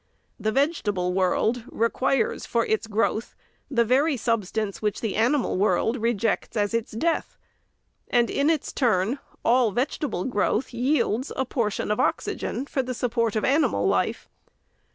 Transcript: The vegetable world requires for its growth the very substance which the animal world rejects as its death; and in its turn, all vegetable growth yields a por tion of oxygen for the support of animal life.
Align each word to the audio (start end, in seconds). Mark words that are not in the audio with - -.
The 0.39 0.51
vegetable 0.51 1.13
world 1.13 1.63
requires 1.67 2.47
for 2.47 2.65
its 2.65 2.87
growth 2.87 3.35
the 3.69 3.85
very 3.85 4.17
substance 4.17 4.81
which 4.81 4.99
the 4.99 5.15
animal 5.15 5.57
world 5.59 5.97
rejects 5.97 6.57
as 6.57 6.73
its 6.73 6.93
death; 6.93 7.37
and 8.07 8.27
in 8.31 8.49
its 8.49 8.71
turn, 8.73 9.19
all 9.45 9.69
vegetable 9.69 10.25
growth 10.25 10.73
yields 10.73 11.31
a 11.35 11.45
por 11.45 11.69
tion 11.69 11.91
of 11.91 11.99
oxygen 11.99 12.65
for 12.65 12.81
the 12.81 12.95
support 12.95 13.35
of 13.35 13.45
animal 13.45 13.85
life. 13.87 14.27